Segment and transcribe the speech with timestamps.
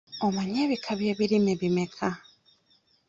[0.25, 2.09] Omanyi ebika by'ebirime bimeka?